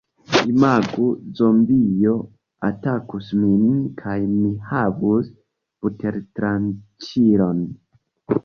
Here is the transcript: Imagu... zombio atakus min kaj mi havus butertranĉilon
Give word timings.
Imagu... 0.51 1.03
zombio 1.39 2.13
atakus 2.69 3.29
min 3.43 3.77
kaj 4.01 4.17
mi 4.33 4.51
havus 4.71 5.31
butertranĉilon 5.81 7.65